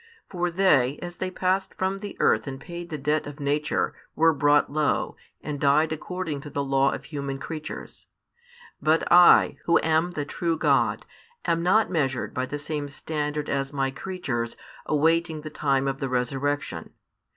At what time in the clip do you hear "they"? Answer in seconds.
0.49-0.97, 1.17-1.29